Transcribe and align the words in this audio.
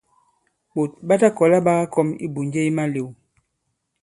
Ɓòt 0.73 0.91
ɓa 1.07 1.15
ta 1.21 1.27
kɔ̀la 1.37 1.57
ɓa 1.65 1.73
kakɔm 1.79 2.07
ibùnje 2.25 2.61
i 2.69 2.71
malew. 2.77 3.07